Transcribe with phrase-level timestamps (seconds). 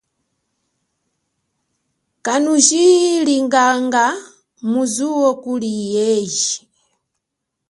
[2.25, 4.05] Kanundjililanga
[4.69, 5.73] mu zuwo kuli
[6.11, 6.53] eji.